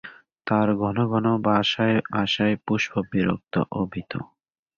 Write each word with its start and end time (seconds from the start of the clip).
তার 0.47 0.67
ঘন 0.75 0.97
ঘন 1.05 1.25
বাসায় 1.45 1.97
আসায় 2.21 2.55
পুষ্প 2.65 2.91
বিরক্ত 3.11 3.53
ও 3.71 3.79
ভীত। 3.91 4.11